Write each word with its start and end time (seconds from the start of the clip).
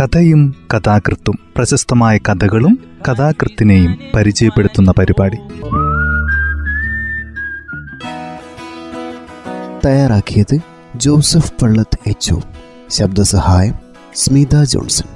കഥയും 0.00 0.54
കഥാകൃത്തും 0.74 1.38
പ്രശസ്തമായ 1.56 2.18
കഥകളും 2.18 2.78
കഥാകൃത്തിനെയും 3.08 3.98
പരിചയപ്പെടുത്തുന്ന 4.14 4.90
പരിപാടി. 4.90 5.36
തയ്യാറാക്കിയത് 9.86 10.58
ജോസഫ് 10.96 11.52
പള്ളത്ത് 11.62 11.98
എച്ച് 12.06 12.34
ശബ്ദസഹായം 12.90 13.74
സ്മിത 14.14 14.64
ജോൺസൺ. 14.64 15.08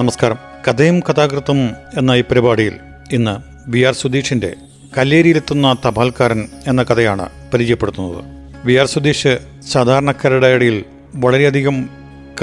നമസ്കാരം. 0.00 0.36
കഥയും 0.68 1.00
കഥാകൃത്തും 1.00 1.70
എന്ന 1.98 2.10
ഈ 2.10 2.22
പരിപാടിയിൽ 2.22 2.72
ഇന്ന് 3.12 3.68
ബി 3.70 3.84
ആർ 3.84 3.94
സുധീഷിന്റെ 3.94 4.54
കല്ലേരിയിലെത്തുന്ന 4.98 5.76
തപാൽക്കാരൻ 5.86 6.48
എന്ന 6.66 6.82
കഥയാണ് 6.82 7.28
പരിചയപ്പെടുത്തുന്നത്. 7.54 8.24
വി 8.64 8.74
ആർ 8.74 8.86
സുധീഷ് 8.86 9.38
സാധാരണക്കാരുടെ 9.72 10.46
ഇടയിൽ 10.46 10.84
വളരെയധികം 11.14 11.88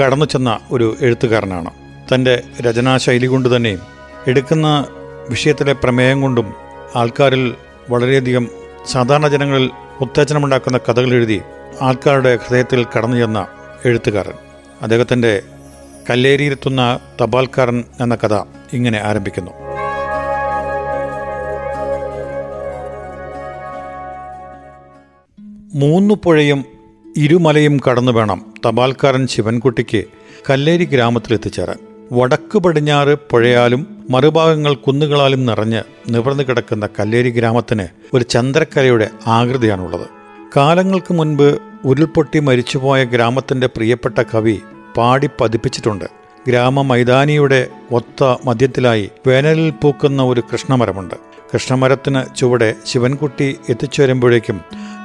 കടന്നു 0.00 0.24
ചെന്ന 0.24 0.58
ഒരു 0.70 0.96
എഴുത്തുകാരനാണ്. 1.00 1.70
തന്റെ 2.14 2.42
രചനാശൈലി 2.60 3.26
കൊണ്ട് 3.26 3.56
തന്നെ 3.56 3.78
എടുക്കുന്ന 4.26 4.86
വിഷയത്തിലെ 5.30 5.72
പ്രമേയം 5.72 6.20
കൊണ്ടും 6.20 6.54
ആൾക്കാരിൽ 6.96 7.54
വളരെയധികം 7.90 8.48
സാധാരണ 8.92 9.28
ജനങ്ങളിൽ 9.28 9.70
ഉത്തേജനമുണ്ടാക്കുന്ന 10.00 10.78
കഥകൾ 10.78 11.12
എഴുതി 11.12 11.40
ആൾക്കാരുടെ 11.82 12.36
ഹൃദയത്തിൽ 12.36 12.86
കടന്നു 12.96 13.16
ചെന്ന 13.16 13.46
എഴുത്തുകാരൻ. 13.84 14.32
അദ്ദേഹത്തിന്റെ 14.82 15.42
കല്ലേരിയിലെത്തുന്ന 16.10 16.98
തപാൽക്കാരൻ 17.22 17.84
എന്ന 18.00 18.14
കഥ 18.14 18.34
ഇങ്ങനെ 18.72 19.00
ആരംഭിക്കുന്നു. 19.04 19.63
മൂന്നു 25.74 26.14
പുഴയും 26.24 26.64
ഇരുമലയും 27.16 27.80
കടന്നു 27.88 28.12
വേണം 28.12 28.42
തപാൽക്കാരൻ 28.66 29.26
ശിവൻകുട്ടിക്ക് 29.26 30.04
കല്ലേരി 30.50 30.84
ഗ്രാമത്തിൽ 30.84 31.34
എത്തിച്ചേരാൻ 31.34 31.76
വടക്ക് 32.12 32.58
പടിഞ്ഞാറ് 32.58 33.14
പുഴയാലും 33.30 34.06
മറുഭാഗങ്ങൾ 34.10 34.74
കുന്നുകളാലും 34.74 35.46
നിറഞ്ഞ് 35.46 35.82
നിവർന്നു 36.08 36.42
കിടക്കുന്ന 36.42 36.88
കല്ലേരി 37.00 37.30
ഗ്രാമത്തിന് 37.30 37.86
ഒരു 38.14 38.24
ചന്ദ്രക്കലയുടെ 38.24 39.10
ആകൃതിയാണുള്ളത്. 39.26 40.06
കാലങ്ങൾക്ക് 40.56 41.14
മുൻപ് 41.14 41.58
ഉരുൾപൊട്ടി 41.84 42.38
മരിച്ചുപോയ 42.38 43.04
ഗ്രാമത്തിന്റെ 43.04 43.66
പ്രിയപ്പെട്ട 43.66 44.18
കവി 44.18 44.60
പാടി 44.96 45.28
പതിപ്പിച്ചിട്ടുണ്ട്. 45.40 46.04
ഗ്രാമ 46.48 46.82
മൈതാനിയുടെ 46.82 47.66
ഒത്ത 47.92 48.36
മധ്യത്തിലായി 48.44 49.10
വേനലിൽ 49.26 49.70
പൂക്കുന്ന 49.70 50.22
ഒരു 50.22 50.42
കൃഷ്ണമരമുണ്ട്. 50.52 51.14
കൃഷ്ണമരത്തിന് 51.54 52.36
ചുവടെ 52.36 52.74
ശിവൻകുട്ടി 52.86 53.56
എത്തിച്ചേരുമ്പോഴേക്കും 53.68 54.60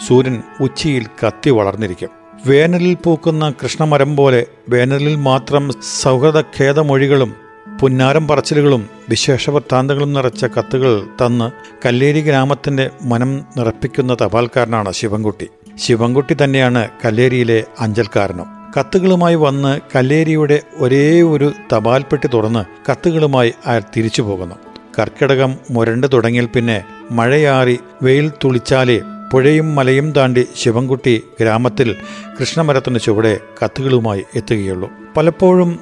സൂര്യൻ 0.08 0.42
ഉച്ചിയിൽ 0.62 1.06
കത്തി 1.06 1.50
വളർന്നിരിക്കും. 1.50 2.10
വേനലിൽ 2.48 2.98
പൂക്കുന്ന 3.04 3.54
കൃഷ്ണമരം 3.64 4.16
പോലെ 4.18 4.46
വേനലിൽ 4.70 5.16
മാത്രം 5.16 5.72
സൗഹൃദഖേദമൊഴികളും 6.02 7.34
പുന്നാരം 7.82 8.28
പറച്ചിലുകളും 8.28 8.90
വിശേഷവൃത്താന്തങ്ങളും 9.10 10.14
നിറച്ച 10.14 10.46
കത്തുകൾ 10.46 11.08
തന്ന് 11.22 11.52
കല്ലേരി 11.86 12.22
ഗ്രാമത്തിന്റെ 12.22 12.90
മനം 13.02 13.42
നിറപ്പിക്കുന്ന 13.58 14.18
തപാൽക്കാരനാണ് 14.22 14.92
ശിവൻകുട്ടി. 14.92 15.48
ശിവൻകുട്ടി 15.78 16.38
തന്നെയാണ് 16.44 16.90
കല്ലേരിയിലെ 17.06 17.64
അഞ്ചൽക്കാരനും. 17.80 18.46
കത്തുകളുമായി 18.80 19.36
വന്ന് 19.36 19.80
കല്ലേരിയുടെ 19.96 20.62
ഒരേ 20.76 21.22
ഒരു 21.22 21.52
തപാൽപ്പെട്ടി 21.74 22.28
തുറന്ന് 22.28 22.92
കത്തുകളുമായി 22.92 23.54
അയാൾ 23.66 23.82
തിരിച്ചു 23.98 24.22
പോകുന്നു 24.22 24.56
കർക്കിടകം 24.98 25.58
മുരണ്ട് 25.72 26.08
തുടങ്ങിയാൽ 26.14 26.46
പിന്നെ 26.46 26.84
മഴയാറി 27.12 27.80
വെയിൽ 28.02 28.32
തുളിച്ചാലേ 28.44 29.02
പുഴയും 29.32 29.76
മലയും 29.76 30.12
താണ്ടി 30.12 30.48
ശിവൻകുട്ടി 30.56 31.24
ഗ്രാമത്തിൽ 31.42 31.96
കൃഷ്ണമരത്തിന് 32.40 33.00
ചുവടെ 33.00 33.40
കത്തുകളുമായി 33.64 34.26
എത്തുകയുള്ളൂ. 34.36 34.90
പലപ്പോഴും 35.18 35.80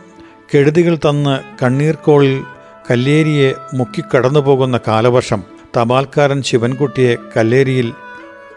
കെടുതികൾ 0.54 0.96
തന്ന് 0.96 1.40
കണ്ണീർക്കോളിൽ 1.64 2.44
കല്ലേരിയെ 2.92 3.56
മുക്കിക്കടന്നു 3.74 4.40
പോകുന്ന 4.40 4.80
കാലവർഷം 4.88 5.44
തപാൽക്കാരൻ 5.78 6.42
ശിവൻകുട്ടിയെ 6.42 7.18
കല്ലേരിയിൽ 7.38 7.94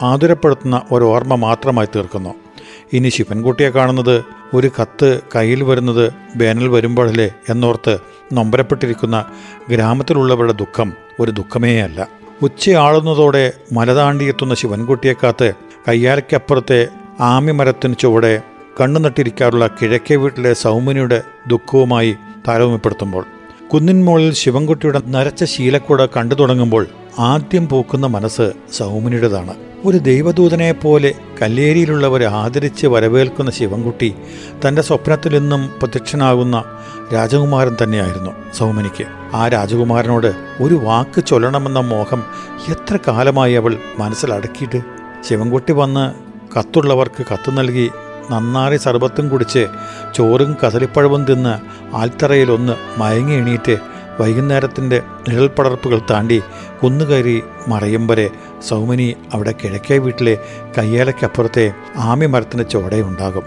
ആതുരപ്പെടുത്തുന്ന 0.02 0.82
ഒരു 0.92 1.04
ഓർമ്മ 1.04 1.34
മാത്രമായി 1.34 1.88
തീർക്കുന്നു. 1.96 2.34
ഇനി 2.92 3.08
ശിവൻകുട്ടിയെ 3.08 3.70
കാണുന്നത് 3.70 4.24
ഒരു 4.54 4.70
കത്ത് 4.80 5.20
കയ്യിൽ 5.36 5.62
വരുന്നത് 5.62 6.12
വേനൽ 6.36 6.68
വരുമ്പോഴല്ലേ 6.68 7.30
എന്നോർത്ത് 7.48 7.98
നൊമ്പരപ്പെട്ടിരിക്കുന്ന 8.32 9.24
ഗ്രാമത്തിലുള്ളവരുടെ 9.68 10.52
ദുഃഖം 10.52 10.92
ഒരു 11.20 11.30
ദുഃഖമേയല്ല. 11.30 12.08
ഉച്ചയാളുന്നതോടെ 12.42 13.52
മലതാണ്ടിയെത്തുന്ന 13.72 14.54
ശിവൻകുട്ടിയെ 14.54 15.14
കാത്ത് 15.22 15.54
കയ്യാലയ്ക്കപ്പുറത്തെ 15.88 16.88
ആമിമരത്തിന് 17.20 17.96
ചുവടെ 17.96 18.42
കണ്ണുനട്ടിരിക്കാറുള്ള 18.80 19.66
കിഴക്കേ 19.66 20.16
വീട്ടിലെ 20.16 20.52
സൗമിനിയുടെ 20.54 21.22
ദുഃഖവുമായി 21.48 22.16
താരതമ്യപ്പെടുത്തുമ്പോൾ 22.48 23.24
കുന്നിൻമോളിൽ 23.72 24.32
ശിവൻകുട്ടിയുടെ 24.32 25.00
നരച്ച 25.06 25.44
ശീലക്കൂട 25.44 26.04
കണ്ടു 26.06 26.34
തുടങ്ങുമ്പോൾ 26.34 26.86
ആദ്യം 27.18 27.68
പൂക്കുന്ന 27.68 28.06
മനസ്സ് 28.06 28.52
സൗമിനിയുടേതാണ് 28.72 29.54
ഒരു 29.84 29.98
ദൈവദൂതനെ 29.98 30.72
പോലെ 30.72 31.14
കല്ലേരിയിലുള്ളവരെ 31.42 32.26
ആദരിച്ച് 32.26 32.86
വരവേൽക്കുന്ന 32.86 33.50
ശിവൻകുട്ടി 33.50 34.14
തന്റെ 34.64 34.82
സ്വപ്നത്തിൽ 34.82 35.32
നിന്നും 35.38 35.62
പ്രത്യക്ഷനാകുന്ന 35.78 36.56
രാജകുമാരൻ 37.14 37.76
തന്നെയായിരുന്നു 37.82 38.32
സൗമനിക്ക് 38.58 39.04
ആ 39.34 39.48
രാജകുമാരനോട് 39.48 40.30
ഒരു 40.60 40.74
വാക്ക് 40.74 41.26
ചൊല്ലണമെന്ന 41.26 41.80
മോഹം 41.80 42.22
എത്ര 42.68 42.98
കാലമായി 43.08 43.54
അവൾ 43.54 43.74
മനസ്സിലടക്കിയിട്ട് 43.98 44.80
ശിവൻകുട്ടി 45.28 45.72
വന്ന് 45.72 46.04
കത്തുള്ളവർക്ക് 46.56 47.24
കത്ത് 47.32 47.58
നൽകി 47.58 47.90
നന്നാറി 48.30 48.76
സർബത്തും 48.76 49.28
കുടിച്ച് 49.28 49.62
ചോറും 50.14 50.56
കസലിപ്പഴവും 50.64 51.24
തിന്ന് 51.24 51.54
ആൽത്തറയിലൊന്ന് 51.96 52.74
മയങ്ങി 52.98 53.34
എണീറ്റ് 53.34 53.76
വൈകുന്നേരത്തിന്റെ 54.20 55.02
നിഴൽപ്പടർപ്പുകൾ 55.28 56.00
താണ്ടി 56.10 56.42
കുന്നുകയറി 56.82 57.42
മറയും 57.68 58.06
വരെ 58.06 58.30
സൗമിനി 58.68 59.16
അവിടെ 59.34 59.54
കിഴക്കേ 59.64 59.98
വീട്ടിലെ 59.98 60.38
കയ്യേലയ്ക്കപ്പുറത്തെ 60.78 61.72
ആമി 61.96 62.26
മരത്തിന് 62.26 62.64
ചോടയുണ്ടാകും. 62.72 63.42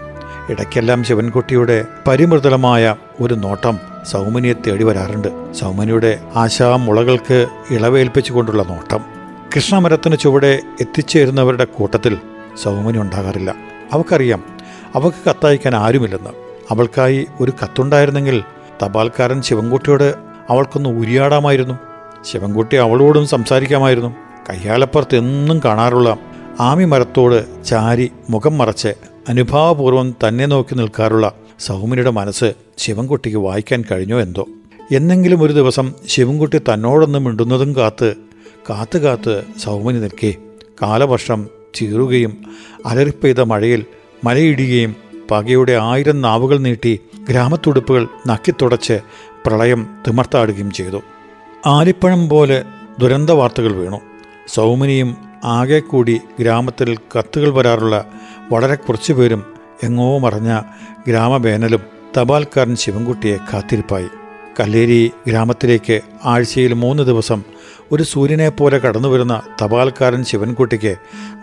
ഇടയ്ക്കെല്ലാം 0.50 1.04
ശിവൻകുട്ടിയുടെ 1.04 1.84
പരിമൃദുലമായ 2.08 2.96
ഒരു 3.20 3.34
നോട്ടം 3.34 3.78
സൗമിനിയെ 4.10 4.52
തേടി 4.52 4.84
വരാറുണ്ട്. 4.84 5.52
സൗമിനിയുടെ 5.52 6.18
ആശാമുളകൾക്ക് 6.36 7.46
ഇളവേൽപ്പിച്ചുകൊണ്ടുള്ള 7.70 8.62
നോട്ടം. 8.62 9.00
കൃഷ്ണമരത്തിന് 9.56 10.16
ചുവടെ 10.18 10.60
എത്തിച്ചേരുന്നവരുടെ 10.80 11.64
കൂട്ടത്തിൽ 11.64 12.18
സൗമിനി 12.62 12.98
ഉണ്ടാകാറില്ല. 12.98 13.54
അവക്കറിയാം 13.92 14.44
അവൾക്ക് 14.94 15.30
കത്തയക്കാൻ 15.30 15.74
ആരുമില്ലെന്ന്. 15.76 16.30
അവൾക്കായി 16.70 17.26
ഒരു 17.40 17.52
കത്തുണ്ടായിരുന്നെങ്കിൽ 17.62 18.42
തപാൽക്കാരൻ 18.82 19.42
ശിവൻകുട്ടിയോട് 19.42 20.33
അവൾക്കൊന്ന് 20.50 20.88
ഉരിയാടാമായിരുന്നു. 20.88 21.74
ശിവൻകുട്ടി 22.24 22.76
അവളോടും 22.76 23.26
സംസാരിക്കാമായിരുന്നു. 23.26 24.16
കയ്യാലപ്പുറത്ത് 24.50 25.16
എന്നും 25.16 25.60
കാണാറുള്ള 25.64 26.16
ആമി 26.60 26.84
മരത്തോട് 26.84 27.64
ചാരി 27.64 28.10
മുഖം 28.30 28.58
മറച്ച് 28.58 28.88
അനുഭാവപൂർവം 29.28 30.14
തന്നെ 30.28 30.46
നോക്കി 30.46 30.74
നിൽക്കാറുള്ള 30.74 31.32
സൗമിനിയുടെ 31.60 32.10
മനസ്സ് 32.10 32.52
ശിവൻകുട്ടിക്ക് 32.78 33.38
വായിക്കാൻ 33.38 33.84
കഴിഞ്ഞോ 33.90 34.20
എന്തോ. 34.20 34.46
എന്നെങ്കിലും 34.92 35.42
ഒരു 35.42 35.52
ദിവസം 35.52 35.92
ശിവൻകുട്ടി 36.06 36.58
തന്നോടൊന്ന് 36.58 37.18
മിണ്ടുന്നതും 37.18 37.76
കാത്ത് 37.76 38.14
കാത്തു 38.70 38.98
കാത്ത് 38.98 39.42
സൗമിനി 39.58 39.98
നിൽക്കേ 39.98 40.34
കാലവർഷം 40.82 41.46
ചീറുകയും 41.74 42.44
അലറിപ്പെയ്ത 42.86 43.40
മഴയിൽ 43.40 43.84
മലയിടുകയും 44.24 44.96
പകയുടെ 45.30 45.72
ആയിരം 45.72 46.20
നാവുകൾ 46.20 46.58
നീട്ടി 46.58 47.00
ഗ്രാമത്തുടുപ്പുകൾ 47.28 48.08
നക്കിത്തുടച്ച് 48.26 49.00
പ്രളയം 49.46 49.86
തിമർത്താടുകയും 50.06 50.70
ചെയ്തു. 50.70 51.02
ആലിപ്പഴം 51.66 52.28
പോലെ 52.28 52.64
ദുരന്ത 53.00 53.30
വാർത്തകൾ 53.30 53.72
വീണു. 53.72 54.00
സൗമിനിയും 54.46 55.16
ആകെ 55.44 55.80
കൂടി 55.80 56.20
ഗ്രാമത്തിൽ 56.40 56.96
കത്തുകൾ 56.96 57.50
വരാറുള്ള 57.50 58.04
വളരെ 58.52 58.74
കുറച്ചുപേരും 58.74 59.44
എങ്ങോ 59.82 60.18
മറഞ്ഞ 60.18 60.60
ഗ്രാമവേനലും 61.08 61.80
തപാൽക്കാരൻ 62.18 62.76
ശിവൻകുട്ടിയെ 62.76 63.36
കാത്തിരിപ്പായി. 63.36 64.08
കല്ലേരി 64.60 65.12
ഗ്രാമത്തിലേക്ക് 65.28 66.00
ആഴ്ചയിൽ 66.24 66.72
മൂന്ന് 66.72 67.02
ദിവസം 67.02 67.42
ഒരു 67.92 68.02
സൂര്യനെ 68.02 68.48
പോലെ 68.48 68.78
കടന്നു 68.78 69.08
വരുന്ന 69.08 69.42
തപാൽക്കാരൻ 69.62 70.24
ശിവൻകുട്ടിക്ക് 70.24 70.96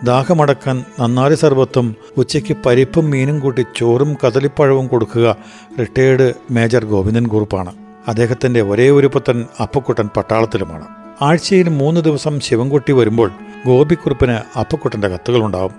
ദാഹമടക്കാൻ 0.04 0.84
നന്നാരി 1.00 1.34
സർബത്തും 1.34 1.96
ഉച്ചയ്ക്ക് 2.16 2.56
പരിപ്പും 2.66 3.10
മീനും 3.10 3.38
കൂട്ടി 3.38 3.64
ചോറും 3.76 4.16
കദളിപ്പഴവും 4.26 4.86
കൊടുക്കുക 4.86 5.36
റിട്ടയേർഡ് 5.80 6.32
മേജർ 6.50 6.84
ഗോവിന്ദൻ 6.84 7.26
കുറുപ്പാണ്. 7.26 7.74
അദ്ദേഹത്തിന്റെ 8.08 8.62
ഒരേ 8.62 8.90
ഒരു 8.90 9.06
പുത്തൻ 9.06 9.46
അപ്പക്കുട്ടൻ 9.60 10.08
പട്ടാളത്തിലുമാണ്. 10.16 10.86
ആഴ്ചയിൽ 11.22 11.68
മൂന്ന് 11.68 12.00
ദിവസം 12.00 12.40
ശിവൻകുട്ടി 12.40 12.92
വരുമ്പോൾ 12.92 13.30
ഗോപിക്കുറുപ്പിന് 13.66 14.58
അപ്പക്കുട്ടന്റെ 14.58 15.08
കത്തുകളുണ്ടാവും. 15.08 15.74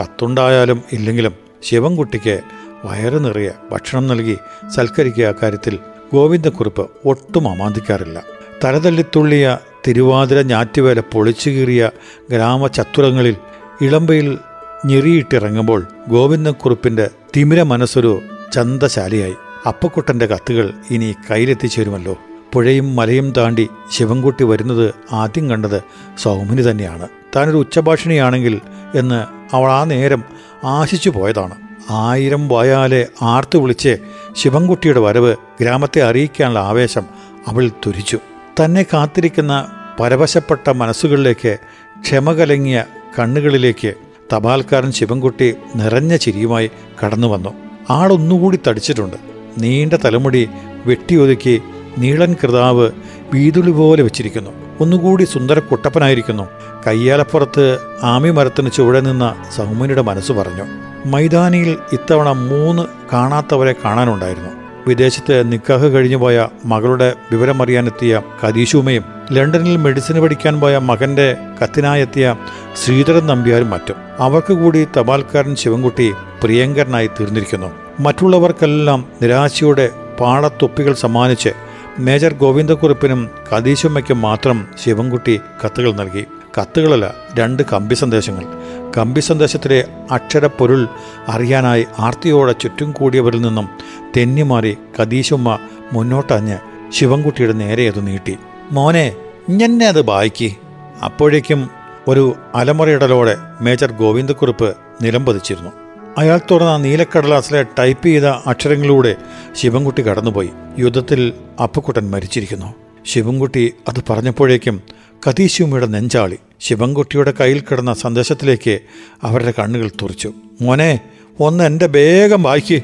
കത്തുണ്ടായാലും 0.00 0.82
ഇല്ലെങ്കിലും 0.92 1.34
ശിവൻകുട്ടിക്ക് 1.62 2.40
വയറ് 2.84 3.24
നിറയെ 3.24 3.50
ഭക്ഷണം 3.72 4.06
നൽകി 4.06 4.36
സൽക്കരിക്കുക 4.74 5.34
കാര്യത്തിൽ 5.42 5.78
ഗോവിന്ദക്കുറുപ്പ് 6.12 6.90
ഒട്ടും 7.04 7.48
അമാന്തിക്കാറില്ല. 7.48 8.22
തലതല്ലിത്തുള്ളിയ 8.64 9.58
തിരുവാതിര 9.88 10.42
ഞാറ്റുവേല 10.42 11.00
പൊളിച്ചു 11.00 11.50
കീറിയ 11.50 11.90
ഗ്രാമചത്തുരങ്ങളിൽ 12.30 13.36
ഇളമ്പയിൽ 13.80 14.38
ഞെറിയിട്ടിറങ്ങുമ്പോൾ 14.86 15.86
ഗോവിന്ദക്കുറുപ്പിന്റെ 16.08 17.10
തിമിര 17.36 17.62
മനസ്സൊരു 17.62 18.20
ചന്തശാലിയായി. 18.54 19.34
അപ്പക്കുട്ടന്റെ 19.68 20.26
കത്തുകൾ 20.26 20.72
ഇനി 20.90 21.14
കയ്യിലെത്തിച്ചേരുമല്ലോ. 21.30 22.18
പുഴയും 22.52 22.96
മലയും 22.96 23.30
താണ്ടി 23.30 23.68
ശിവൻകുട്ടി 23.92 24.44
വരുന്നത് 24.44 24.94
ആദ്യം 25.12 25.50
കണ്ടത് 25.50 25.82
സൗമിനി 26.18 26.62
തന്നെയാണ്. 26.62 27.08
താനൊരു 27.36 27.56
ഉച്ചഭാഷിണിയാണെങ്കിൽ 27.56 28.60
എന്ന് 28.94 29.24
അവൾ 29.56 29.72
ആ 29.72 29.84
നേരം 29.84 30.24
ആശിച്ചു 30.64 31.10
പോയതാണ്. 31.10 31.69
ആയിരം 31.90 32.48
വായാലെ 32.48 33.06
ആർത്തു 33.22 33.58
വിളിച്ച് 33.58 33.98
ശിവൻകുട്ടിയുടെ 34.36 35.00
വരവ് 35.00 35.36
ഗ്രാമത്തെ 35.60 36.02
അറിയിക്കാനുള്ള 36.02 36.58
ആവേശം 36.58 37.02
അവൾ 37.48 37.68
തുരിച്ചു 37.86 38.18
തന്നെ 38.60 38.82
കാത്തിരിക്കുന്ന 38.82 39.66
പരവശപ്പെട്ട 40.00 40.70
മനസ്സുകളിലേക്ക് 40.70 41.58
ക്ഷമ 42.00 42.32
കലങ്ങിയ 42.32 42.84
കണ്ണുകളിലേക്ക് 43.18 43.94
തപാൽക്കാരൻ 44.34 44.92
ശിവൻകുട്ടി 44.92 45.54
നിറഞ്ഞ 45.76 46.16
ചിരിയുമായി 46.16 46.70
കടന്നു 47.04 47.26
വന്നു. 47.26 47.54
ആളൊന്നുകൂടി 47.90 48.60
തടിച്ചിട്ടുണ്ട്. 48.68 49.16
നീണ്ട 49.58 49.92
തലമുടി 49.92 50.48
വെട്ടിയൊതുക്കി 50.86 51.62
നീളൻ 51.98 52.36
കൃതാവ് 52.42 52.90
വീതുളി 53.34 53.70
പോലെ 53.70 54.02
വെച്ചിരിക്കുന്നു. 54.02 54.50
ഒന്നുകൂടി 54.80 55.24
സുന്ദര 55.24 55.58
കുട്ടപ്പനായിരിക്കുന്നു. 55.58 56.48
കയ്യാലപ്പുറത്ത് 56.86 57.78
ആമി 58.02 58.30
മരത്തിന് 58.30 58.70
ചുവടെ 58.76 59.00
നിന്ന 59.00 59.34
സൗമ്യയുടെ 59.56 60.02
മനസ്സ് 60.02 60.32
പറഞ്ഞു. 60.32 60.89
മൈതാനിയിൽ 61.06 61.78
ഇത്തവണ 61.92 62.32
മൂന്ന് 62.32 62.82
കാണാത്തവരെ 63.12 63.74
കാണാനുണ്ടായിരുന്നു. 63.84 64.48
വിദേശത്ത് 64.86 65.52
നിക്കാഹ് 65.52 65.86
കഴിഞ്ഞുപോയ 65.86 66.48
മകളുടെ 66.64 67.14
വിവരമറിയാനെത്തിയ 67.32 68.22
കദീശുമയും 68.44 69.04
ലണ്ടനിൽ 69.32 69.76
മെഡിസിന് 69.76 70.20
പഠിക്കാൻ 70.20 70.60
പോയ 70.60 70.78
മകന്റെ 70.78 71.36
കത്തിനായെത്തിയ 71.62 72.36
ശ്രീധരൻ 72.84 73.26
നമ്പ്യാരും 73.26 73.70
മറ്റും. 73.70 73.94
അവർക്ക് 74.18 74.52
കൂടി 74.52 74.88
തപാൽക്കാരൻ 74.96 75.56
ശിവൻകുട്ടി 75.56 76.12
പ്രിയങ്കരനായി 76.42 77.06
തീർന്നിരിക്കുന്നു. 77.06 77.72
മറ്റുള്ളവർക്കെല്ലാം 78.00 79.04
നിരാശയുടെ 79.22 79.90
പാളത്തൊപ്പികൾ 80.20 80.92
സമ്മാനിച്ച് 80.92 81.50
മേജർ 81.98 82.34
ഗോവിന്ദക്കുറിപ്പിനും 82.34 83.30
കദീശുമ്മയ്ക്കും 83.56 84.20
മാത്രം 84.20 84.66
ശിവൻകുട്ടി 84.84 85.40
കത്തുകൾ 85.64 85.92
നൽകി. 85.92 86.24
കത്തുകളല്ല 86.60 87.14
രണ്ട് 87.34 87.62
കമ്പി 87.72 87.94
സന്ദേശങ്ങൾ. 87.94 88.59
കമ്പി 88.96 89.20
സന്ദേശത്തിലെ 89.20 89.84
അക്ഷരപ്പൊരുൾ 90.10 90.88
അറിയാനായി 91.28 91.86
ആർത്തിയോടെ 91.98 92.52
ചുറ്റും 92.52 92.92
കൂടിയവരിൽ 92.92 93.40
നിന്നും 93.40 93.68
തെന്നിമാറി 94.16 94.76
കദീശുമ്മ 95.00 95.58
മുന്നോട്ടഞ്ഞ് 95.92 96.58
ശിവൻകുട്ടിയുടെ 96.92 97.52
നേരെ 97.52 97.88
അത് 97.88 98.06
നീട്ടി. 98.06 98.36
മോനെ 98.72 99.16
ഇങ്ങനെ 99.48 99.86
അത് 99.86 100.06
വായിക്കി. 100.06 100.56
അപ്പോഴേക്കും 101.04 101.70
ഒരു 102.08 102.34
അലമുറയിടലോടെ 102.54 103.36
മേജർ 103.60 103.92
ഗോവിന്ദക്കുറിപ്പ് 103.92 104.76
നിലംപതിച്ചിരുന്നു. 105.02 105.70
അയാൾ 106.18 106.40
തുറന്ന 106.50 106.76
നീലക്കടലാസിലെ 106.76 107.62
ടൈപ്പ് 107.62 108.06
ചെയ്ത 108.06 108.24
അക്ഷരങ്ങളിലൂടെ 108.24 109.16
ശിവൻകുട്ടി 109.54 110.02
കടന്നുപോയി. 110.02 110.50
യുദ്ധത്തിൽ 110.78 111.32
അപ്പുക്കുട്ടൻ 111.62 112.10
മരിച്ചിരിക്കുന്നു. 112.10 112.74
ശിവൻകുട്ടി 113.06 113.74
അത് 113.88 114.04
പറഞ്ഞപ്പോഴേക്കും 114.10 114.82
കതീശുമ്മയുടെ 115.28 115.86
നെഞ്ചാളി. 115.86 116.38
ശിവൻകുട്ടിയുടെ 116.60 117.34
കയ്യിൽ 117.40 117.60
കിടന്ന 117.60 117.94
സന്ദേശത്തിലേക്ക് 117.94 118.78
അവരുടെ 119.22 119.54
കണ്ണുകൾ 119.58 119.90
തുറച്ചു. 120.02 120.32
മോനെ 120.60 121.00
ഒന്ന് 121.40 121.64
എന്റെ 121.64 121.86
വേഗം 121.86 122.42
വായിക്ക്. 122.42 122.82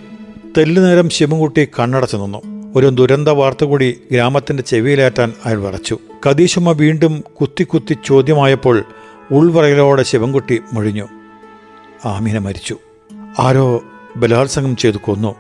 തെല്ലുനേരം 0.59 1.11
ശിവൻകുട്ടി 1.11 1.69
കണ്ണടച്ചു 1.81 2.17
നിന്നു. 2.17 2.43
ഒരു 2.77 2.87
ദുരന്ത 2.87 3.29
വാർത്ത 3.29 3.65
കൂടി 3.65 4.01
ഗ്രാമത്തിന്റെ 4.13 4.63
ചെവിയിലേറ്റാൻ 4.63 5.33
അയാൾ 5.45 5.61
വിറച്ചു. 5.61 5.99
കതീശുമ 6.29 6.73
വീണ്ടും 6.73 7.25
കുത്തി 7.41 7.65
കുത്തി 7.65 7.97
ചോദ്യമായപ്പോൾ 8.05 8.85
ഉൾവറയിലോടെ 9.31 10.03
ശിവൻകുട്ടി 10.03 10.61
മുഴിഞ്ഞു. 10.73 11.09
ആമീന 12.05 12.39
മരിച്ചു. 12.39 12.77
ആരോ 13.39 13.83
ബലാത്സംഗം 14.17 14.77
ചെയ്തു 14.77 14.97
കൊന്നു. 14.97 15.35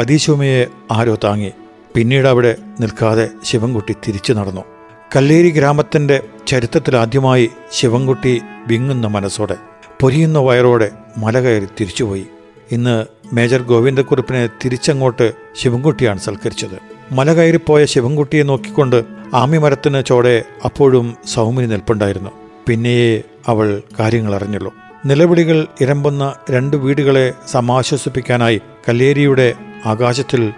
കദീശുമയെ 0.00 0.66
ആരോ 0.90 1.18
താങ്ങി. 1.24 1.52
പിന്നീട് 1.94 2.26
അവിടെ 2.26 2.56
നിൽക്കാതെ 2.80 3.28
ശിവൻകുട്ടി 3.44 3.92
തിരിച്ചു 3.92 4.32
നടന്നു. 4.32 4.79
കല്ലേരി 5.16 5.50
ഗ്രാമത്തിന്റെ 5.50 6.22
ചരിത്രത്തിലാദ്യമായി 6.46 7.50
ശിവൻകുട്ടി 7.72 8.42
വിങ്ങുന്ന 8.66 9.06
മനസ്സോടെ 9.06 9.56
പൊരിയുന്ന 10.00 10.38
വയറോടെ 10.38 10.90
മല 11.18 11.40
കയറി 11.40 11.64
തിരിച്ചുപോയി. 11.64 12.26
ഇന്ന് 12.72 13.06
മേജർ 13.32 13.62
ഗോവിന്ദക്കുറിപ്പിനെ 13.62 14.46
തിരിച്ചങ്ങോട്ട് 14.46 15.32
ശിവൻകുട്ടിയാണ് 15.56 16.20
സൽക്കരിച്ചത്. 16.20 16.78
മല 17.12 17.34
കയറിപ്പോയ 17.34 17.84
ശിവൻകുട്ടിയെ 17.84 18.42
നോക്കിക്കൊണ്ട് 18.42 19.04
ആമിമരത്തിന് 19.34 20.02
ചോടെ 20.02 20.44
അപ്പോഴും 20.64 21.16
സൗമിനി 21.26 21.66
നിൽപ്പുണ്ടായിരുന്നു. 21.66 22.30
പിന്നെയേ 22.68 23.22
അവൾ 23.48 23.82
കാര്യങ്ങൾ 24.00 24.34
അറിഞ്ഞുള്ളൂ. 24.34 24.74
നിലവിളികൾ 25.06 25.66
ഇരമ്പുന്ന 25.80 26.34
രണ്ട് 26.50 26.76
വീടുകളെ 26.76 27.32
സമാശ്വസിപ്പിക്കാനായി 27.48 28.60
കല്ലേരിയുടെ 28.88 29.54
ആകാശത്തിൽ 29.86 30.52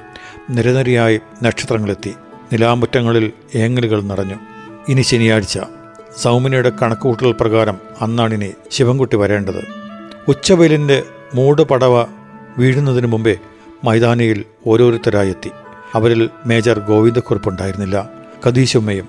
നിരനിരയായി 0.51 1.21
നക്ഷത്രങ്ങളെത്തി. 1.43 2.15
നിലാമുറ്റങ്ങളിൽ 2.53 3.33
ഏങ്ങലുകൾ 3.55 4.01
നിറഞ്ഞു. 4.01 4.35
ഇനി 4.89 5.03
ശനിയാഴ്ച. 5.03 5.59
സൗമിനിയുടെ 6.19 6.73
കണക്കുകൂട്ടൽ 6.83 7.33
പ്രകാരം 7.33 7.79
അന്നാണിനി 8.01 8.53
ശിവൻകുട്ടി 8.71 9.17
വരേണ്ടത്. 9.17 9.65
ഉച്ചവെയിലിന്റെ 10.29 11.03
മൂട് 11.35 11.63
പടവ 11.63 12.03
വീഴുന്നതിന് 12.59 13.07
മുമ്പേ 13.07 13.37
മൈതാനിയിൽ 13.85 14.45
ഓരോരുത്തരായി 14.67 15.29
എത്തി 15.29 15.51
അവരിൽ 15.95 16.31
മേജർ 16.47 16.79
ഗോവിന്ദക്കുറിപ്പുണ്ടായിരുന്നില്ല. 16.79 18.11
കദീശുമ്മയും 18.47 19.09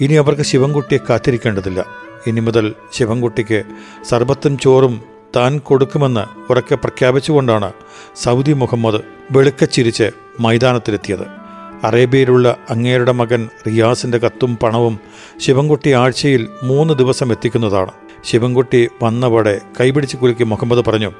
ഇനി 0.00 0.14
അവർക്ക് 0.14 0.42
ശിവൻകുട്ടിയെ 0.42 0.98
കാത്തിരിക്കേണ്ടതില്ല. 1.10 1.86
ഇനി 2.26 2.40
മുതൽ 2.40 2.74
ശിവൻകുട്ടിക്ക് 2.92 3.62
സർബത്തും 4.08 4.58
ചോറും 4.58 5.02
താൻ 5.36 5.58
കൊടുക്കുമെന്ന് 5.58 6.52
ഉറക്കെ 6.52 6.74
പ്രഖ്യാപിച്ചുകൊണ്ടാണ് 6.74 7.72
സൗദി 8.16 8.52
മുഹമ്മദ് 8.52 9.00
വെളുക്കച്ചിരിച്ച് 9.30 10.10
മൈതാനത്തിലെത്തിയത്. 10.40 11.37
അറേബ്യയിലുള്ള 11.84 12.56
അങ്ങേരുടെ 12.70 13.12
മകൻ 13.12 13.48
റിയാസിന്റെ 13.66 14.18
കത്തും 14.18 14.56
പണവും 14.56 15.00
ശിവൻകുട്ടി 15.36 15.90
ആഴ്ചയിൽ 15.90 16.48
മൂന്ന് 16.62 16.94
ദിവസം 16.94 17.30
എത്തിക്കുന്നതാണ്. 17.30 17.90
ശിവൻകുട്ടി 18.24 18.88
വന്നവിടെ 19.02 19.60
കൈപിടിച്ച് 19.80 20.16
കുലുക്കി 20.16 20.44
മുഹമ്മദ് 20.44 20.84
പറഞ്ഞു 20.84 21.12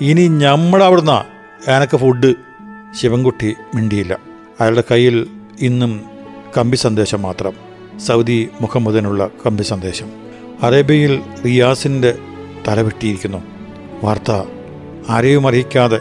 ഇനി 0.00 0.28
ഞമ്മളവിടുന്ന 0.28 1.24
എനക്ക് 1.68 1.96
ഫുഡ് 1.96 2.34
ശിവൻകുട്ടി 3.00 3.54
മിണ്ടിയില്ല. 3.74 4.18
അയാളുടെ 4.60 4.84
കയ്യിൽ 4.90 5.26
ഇന്നും 5.60 6.00
കമ്പി 6.58 6.76
സന്ദേശം 6.76 7.22
മാത്രം. 7.22 7.52
സൗദി 8.06 8.48
മുഹമ്മദിനുള്ള 8.60 9.30
കമ്പി 9.46 9.62
സന്ദേശം. 9.62 10.10
അറേബ്യയിൽ 10.62 11.22
റിയാസിന്റെ 11.44 12.14
തലവെട്ടിയിരിക്കുന്നു 12.68 13.42
വാർത്ത 14.04 14.30
ആരെയും 15.08 15.48
അറിയിക്കാതെ 15.48 15.98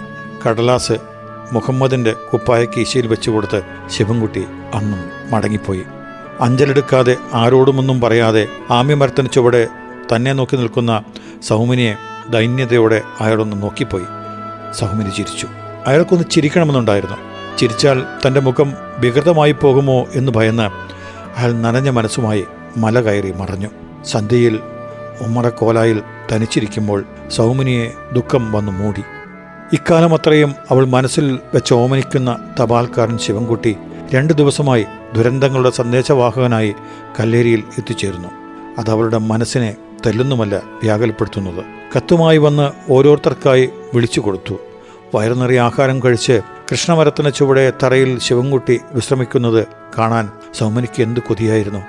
കടലാസ് 0.47 1.10
മുഹമ്മദിന്റെ 1.51 2.11
കുപ്പായ 2.11 2.65
കീശയിൽ 2.65 3.07
വെച്ചു 3.07 3.31
കൊടുത്ത് 3.31 3.61
ശിവൻകുട്ടി 3.87 4.45
അന്നും 4.73 5.31
മടങ്ങിപ്പോയി. 5.31 5.83
അഞ്ചലെടുക്കാതെ 6.41 7.17
ആരോടുമൊന്നും 7.33 8.01
പറയാതെ 8.01 8.47
ആമ്യമരത്തിന് 8.71 9.29
ചുവടെ 9.33 9.67
തന്നെ 10.15 10.33
നോക്കി 10.33 10.55
നിൽക്കുന്ന 10.55 11.03
സൗമിനിയെ 11.41 11.95
ദൈന്യതയോടെ 12.29 13.01
അയാളൊന്ന് 13.19 13.61
നോക്കിപ്പോയി. 13.61 14.03
സൗമിനി 14.73 15.09
ചിരിച്ചു. 15.09 15.47
അയാൾക്കൊന്ന് 15.87 16.29
ചിരിക്കണമെന്നുണ്ടായിരുന്നു. 16.31 17.17
ചിരിച്ചാൽ 17.57 18.03
തന്റെ 18.27 18.39
മുഖം 18.39 18.73
വികൃതമായി 18.97 19.51
പോകുമോ 19.51 20.05
എന്ന് 20.15 20.31
ഭയന്ന് 20.31 20.63
അയാൾ 21.37 21.53
നനഞ്ഞ 21.53 21.89
മനസ്സുമായി 21.89 22.45
മല 22.77 23.01
കയറി 23.01 23.31
മറഞ്ഞു. 23.31 23.67
സന്ധ്യയിൽ 24.05 24.59
ഉമ്മറക്കോലായിൽ 25.21 26.01
തനിച്ചിരിക്കുമ്പോൾ 26.31 27.03
സൗമിനിയെ 27.29 27.91
ദുഃഖം 28.13 28.51
വന്നു 28.51 28.71
മൂടി. 28.71 29.03
ഇക്കാലം 29.73 30.13
അത്രയും 30.13 30.55
അവൾ 30.71 30.85
മനസ്സിൽ 30.85 31.39
വെച്ച് 31.53 31.73
ഓമനിക്കുന്ന 31.73 32.37
തപാൽക്കാരൻ 32.59 33.17
ശിവൻകുട്ടി 33.17 33.77
രണ്ടു 34.13 34.33
ദിവസമായി 34.33 34.85
ദുരന്തങ്ങളുടെ 35.15 35.69
സന്ദേശവാഹകനായി 35.69 36.73
കല്ലേരിയിൽ 37.19 37.63
എത്തിച്ചേരുന്നു. 37.77 38.27
അത് 38.77 38.91
അവളുടെ 38.91 39.17
മനസ്സിനെ 39.17 39.75
തെല്ലുന്നുമല്ല 40.05 40.55
വ്യാകുലപ്പെടുത്തുന്നത്. 40.55 41.63
കത്തുമായി 41.97 42.37
വന്ന് 42.37 42.71
ഓരോരുത്തർക്കായി 42.91 43.69
വിളിച്ചു 43.93 44.19
കൊടുത്തു. 44.19 44.59
വയറുനിറിയ 45.15 45.59
ആഹാരം 45.59 45.99
കഴിച്ച് 45.99 46.41
കൃഷ്ണമരത്തിന് 46.71 47.31
ചുവടെ 47.33 47.73
തറയിൽ 47.83 48.19
ശിവൻകുട്ടി 48.19 48.79
വിശ്രമിക്കുന്നത് 48.93 49.67
കാണാൻ 49.97 50.29
സൗമനിക്ക് 50.53 51.03
എന്ത് 51.03 51.19
കൊതിയായിരുന്നു. 51.19 51.79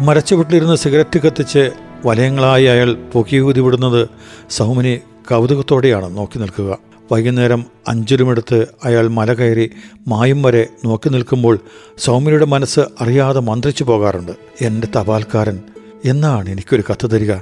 മരച്ചുവിട്ടിലിരുന്ന് 0.00 0.76
സിഗരറ്റ് 0.76 1.18
കത്തിച്ച് 1.18 1.70
വലയങ്ങളായി 2.06 2.64
അയാൾ 2.64 2.92
പൊക്കിയൂതി 3.12 3.60
വിടുന്നത് 3.60 4.08
സൗമനി 4.50 5.00
കൗതുകത്തോടെയാണ് 5.30 6.16
നോക്കി 6.16 6.38
നിൽക്കുക. 6.38 6.93
വൈകുന്നേരം 7.12 7.64
അഞ്ചിലുമെടുത്ത് 7.88 8.66
അയാൾ 8.84 9.08
മല 9.08 9.32
കയറി 9.32 9.70
മായും 10.08 10.42
വരെ 10.42 10.66
നോക്കി 10.84 11.08
നിൽക്കുമ്പോൾ 11.08 11.58
സൗമ്യയുടെ 11.98 12.44
മനസ്സ് 12.44 12.80
അറിയാതെ 13.00 13.40
മന്ത്രിച്ചു 13.40 13.84
പോകാറുണ്ട്. 13.84 14.32
എന്റെ 14.60 14.88
തപാൽക്കാരൻ 14.96 15.60
എന്നാണ് 16.04 16.50
എനിക്കൊരു 16.50 16.82
കത്ത് 16.90 17.10
തരിക? 17.10 17.32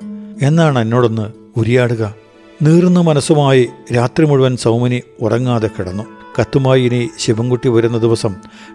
എന്നാണ് 0.42 0.78
എന്നോടൊന്ന് 0.78 1.32
ഉരിയാടുക? 1.56 2.14
നീറുന്ന 2.62 3.00
മനസ്സുമായി 3.00 3.68
രാത്രി 3.96 4.24
മുഴുവൻ 4.24 4.56
സൗമിനി 4.56 5.02
ഉറങ്ങാതെ 5.20 5.70
കിടന്നു. 5.78 6.02
കത്തുമായി 6.40 6.82
ഇനി 6.82 7.10
ശിവൻകുട്ടി 7.18 7.68
വരുന്ന 7.68 7.98
ദിവസം 7.98 8.34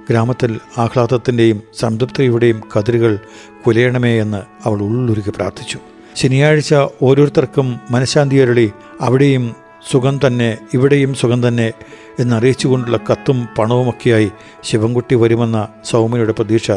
ഗ്രാമത്തിൽ 0.09 0.59
ആഹ്ലാദത്തിന്റെയും 0.77 1.61
സംതൃപ്തിയുടെയും 1.79 2.61
കതിരുകൾ 2.77 3.19
കുലയണമേ 3.67 4.21
എന്ന് 4.21 4.41
അവൾ 4.65 4.81
ഉള്ളുരുക്കി 4.81 5.29
പ്രാർത്ഥിച്ചു. 5.29 5.79
ശനിയാഴ്ച 6.15 6.75
ഓരോരുത്തർക്കും 7.01 7.79
മനഃശാന്തി 7.91 8.35
അരുളി 8.35 8.71
അവിടെയും 9.01 9.66
സുഖം 9.91 10.19
തന്നെ 10.27 10.57
ഇവിടെയും 10.73 11.13
സുഖം 11.13 11.47
തന്നെ 11.47 11.73
എന്നറിയിച്ചുകൊണ്ടുള്ള 12.19 12.99
കത്തും 13.11 13.47
പണവുമൊക്കെയായി 13.57 14.31
ശിവൻകുട്ടി 14.63 15.15
വരുമെന്ന 15.15 15.67
സൗമ്യയുടെ 15.85 16.31
പ്രതീക്ഷ 16.31 16.71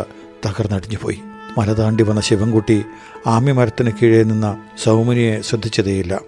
തകർന്നടിഞ്ഞുപോയി. 0.47 1.21
മല 1.59 1.73
താണ്ടി 1.73 2.05
വന്ന 2.05 2.21
ശിവൻകുട്ടി 2.21 2.85
ആമ്യമരത്തിന് 3.27 3.91
കീഴേ 3.91 4.23
നിന്ന 4.23 4.63
സൗമിനിയെ 4.85 5.41
ശ്രദ്ധിച്ചതേയില്ല. 5.41 6.21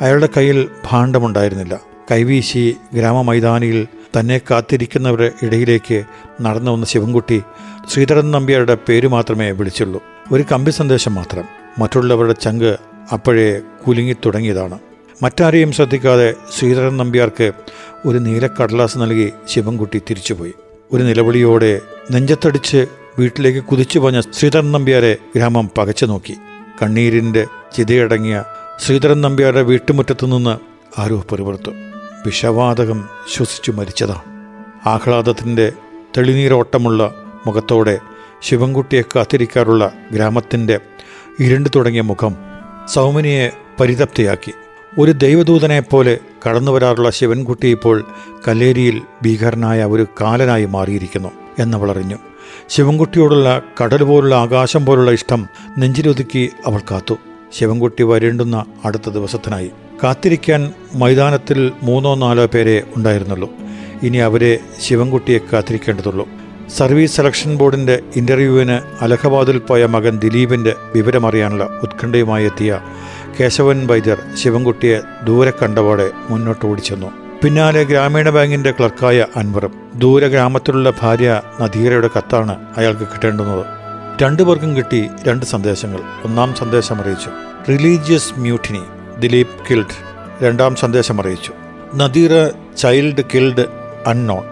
അയാളുടെ 0.00 0.28
കയ്യിൽ 0.36 0.68
ഭാണ്ഡമുണ്ടായിരുന്നില്ല. 0.90 1.80
കൈവീശി 2.10 2.76
ഗ്രാമമൈതാനിയിൽ 2.94 3.86
തന്നെ 4.18 4.40
കാത്തിരിക്കുന്നവരുടെ 4.50 5.32
ഇടയിലേക്ക് 5.42 6.04
നടന്നു 6.42 6.70
വന്ന 6.70 6.86
ശിവൻകുട്ടി 6.86 7.42
ശ്രീധരൻ 7.88 8.30
നമ്പ്യാരുടെ 8.30 8.78
പേര് 8.88 9.08
മാത്രമേ 9.08 9.50
വിളിച്ചുള്ളൂ. 9.50 10.02
ഒരു 10.32 10.44
കമ്പി 10.52 10.70
സന്ദേശം 10.70 11.14
മാത്രം. 11.14 11.44
മറ്റുള്ളവരുടെ 11.78 12.32
ചങ്ക് 12.32 12.76
അപ്പോഴേ 13.12 13.60
കുലുങ്ങി 13.88 14.12
തുടങ്ങിയതാണ് 14.12 14.78
മറ്റാരെയും 15.22 15.72
ശ്രദ്ധിക്കാതെ 15.72 16.34
ശ്രീധരൻ 16.58 16.96
നമ്പ്യാർക്ക് 16.96 17.52
ഒരു 18.06 18.18
നീലക്കടലാസ് 18.18 18.98
നൽകി 18.98 19.32
ശിവൻകുട്ടി 19.48 20.02
തിരിച്ചുപോയി. 20.10 20.52
ഒരു 20.92 21.02
നിലവിളിയോടെ 21.02 21.80
നെഞ്ചത്തടിച്ച് 22.10 22.86
വീട്ടിലേക്ക് 23.18 23.64
കുതിച്ചു 23.64 23.98
പോഞ്ഞ 23.98 24.20
ശ്രീധരൻ 24.20 24.72
നമ്പ്യാരെ 24.72 25.16
ഗ്രാമം 25.36 25.70
പകച്ചു 25.78 26.06
നോക്കി. 26.06 26.34
കണ്ണീരിന്റെ 26.82 27.46
ചിതയടങ്ങിയ 27.76 28.44
ശ്രീധരൻ 28.78 29.20
നമ്പ്യാരുടെ 29.20 29.62
വീട്ടുമുറ്റത്തു 29.62 30.26
നിന്ന് 30.26 30.58
ആരോ 31.00 31.24
പെറുപുറത്തു. 31.32 31.70
വിഷവാതകം 32.26 33.08
ശ്വസിച്ചു 33.34 33.72
മരിച്ചതാണ്. 33.72 34.22
ആഹ്ലാദത്തിന്റെ 34.88 35.72
തെളിനീരോട്ടമുള്ള 36.16 37.14
മുഖത്തോടെ 37.46 37.98
ശിവൻകുട്ടിയെ 38.42 39.02
കാത്തിരിക്കാറുള്ള 39.02 39.92
ഗ്രാമത്തിന്റെ 40.12 40.80
ഇരുണ്ടു 41.40 41.68
തുടങ്ങിയ 41.76 42.00
മുഖം 42.00 42.36
സൗമനിയെ 42.94 43.50
പരിതപ്തിയാക്കി. 43.80 44.52
ഒരു 44.98 45.12
ദൈവദൂതനെ 45.12 45.80
പോലെ 45.80 46.18
കടന്നു 46.48 46.72
വരാറുള്ള 46.72 47.10
ശിവൻകുട്ടി 47.10 47.68
ഇപ്പോൾ 47.68 48.04
കല്ലേരിയിൽ 48.48 49.02
ഭീകരനായ 49.22 49.84
ഒരു 49.84 50.06
കാലനായി 50.20 50.64
മാറിയിരിക്കുന്നു 50.64 51.28
എന്നവളറിഞ്ഞു 51.58 52.16
ശിവൻകുട്ടിയോടുള്ള 52.68 53.62
കടൽ 53.82 54.02
പോലുള്ള 54.02 54.34
ആകാശം 54.34 54.86
പോലുള്ള 54.86 55.10
ഇഷ്ടം 55.10 55.48
നെഞ്ചിലൊതുക്കി 55.78 56.50
അവൾ 56.66 56.80
കാത്തു. 56.90 57.14
ശിവൻകുട്ടി 57.58 58.02
വരേണ്ടുന്ന 58.02 58.64
അടുത്ത 58.84 59.08
ദിവസത്തിനായി 59.08 59.70
കാത്തിരിക്കാൻ 60.04 60.72
മൈതാനത്തിൽ 60.94 61.72
മൂന്നോ 61.82 62.14
നാലോ 62.14 62.46
പേരെ 62.46 62.82
ഉണ്ടായിരുന്നുള്ളൂ. 62.96 63.50
ഇനി 64.02 64.16
അവരെ 64.16 64.58
ശിവൻകുട്ടിയെ 64.80 65.38
കാത്തിരിക്കേണ്ടതുള്ളൂ. 65.52 66.28
സർവീസ് 66.76 67.16
സെലക്ഷൻ 67.16 67.56
ബോർഡിന്റെ 67.56 68.00
ഇന്റർവ്യൂവിന് 68.16 68.80
അലഹബാദിൽ 69.00 69.58
പോയ 69.58 69.86
മകൻ 69.86 70.18
ദിലീപിന്റെ 70.18 70.74
വിവരമറിയാനുള്ള 70.94 71.64
ഉത്കണ്ഠയുമായി 71.82 72.44
എത്തിയ 72.44 72.80
കേശവൻ 73.40 73.86
വൈദ്യർ 73.86 74.18
ശിവൻകുട്ടിയെ 74.34 75.00
ദൂരെ 75.24 75.50
കണ്ടപാടെ 75.50 76.10
മുന്നോട്ട് 76.30 76.66
ഓടിച്ചെന്നു. 76.66 77.06
പിന്നാലെ 77.44 77.82
ഗ്രാമീണ 77.82 78.30
ബാങ്കിന്റെ 78.30 78.70
ക്ലർക്കായ 78.70 79.26
അൻവറും 79.36 79.72
ദൂര 79.94 80.26
ഗ്രാമത്തിലുള്ള 80.26 80.92
ഭാര്യ 81.00 81.42
നദീരയുടെ 81.60 82.10
കത്താണ് 82.18 82.56
അയാൾക്ക് 82.76 83.02
കിട്ടേണ്ടുന്നത്. 83.02 83.66
രണ്ടു 84.22 84.42
പേർക്കും 84.42 84.76
കിട്ടി 84.76 85.08
രണ്ട് 85.26 85.46
സന്ദേശങ്ങൾ. 85.46 86.00
ഒന്നാം 86.24 86.54
സന്ദേശം 86.54 87.00
അറിയിച്ചു. 87.00 87.30
Religious 87.68 88.34
mutiny 88.38 88.82
Dileep 89.18 89.66
killed. 89.70 90.10
രണ്ടാം 90.44 90.76
സന്ദേശം 90.76 91.20
അറിയിച്ചു. 91.20 91.52
Nadeera 91.94 92.48
child 92.78 93.24
killed 93.34 93.66
unknown. 94.06 94.49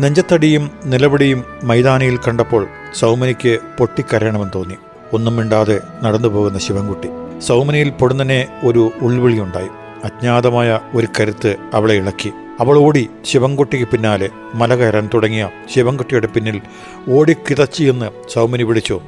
നെഞ്ചത്തടിയും 0.00 0.70
നിലവിടിയും 0.84 1.44
മൈതാനിയിൽ 1.62 2.16
കണ്ടപ്പോൾ 2.16 2.66
സൗമനിക്ക് 2.94 3.58
പൊട്ടിക്കരയണമെന്ന് 3.78 4.52
തോന്നി. 4.54 4.74
ഒന്നും 5.12 5.36
മിണ്ടാതെ 5.36 5.80
നടന്നുപോകുന്ന 6.02 6.58
ശിവൻകുട്ടി. 6.58 7.08
സൗമനിയിൽ 7.40 7.90
പൊടുന്നനെ 7.90 8.60
ഒരു 8.64 8.92
ഉൾവിളിയുണ്ടായി. 9.02 9.68
അജ്ഞാതമായ 10.04 10.80
ഒരു 10.94 11.08
കരുത്ത് 11.20 11.56
അവളെ 11.74 11.94
ഇളക്കി. 11.94 12.32
അവൾ 12.60 12.78
ഓടി 12.78 13.10
ശിവൻകുട്ടിക്ക് 13.24 13.84
പിന്നാലെ 13.84 14.30
മല 14.54 14.74
കയറാൻ 14.74 15.10
തുടങ്ങിയ 15.14 15.50
ശിവൻകുട്ടിയുടെ 15.74 16.26
പിന്നിൽ 16.26 16.60
ഓടിക്കിതച്ചിയെന്ന് 17.08 18.10
സൗമനി 18.28 18.62
വിളിച്ചു. 18.62 19.00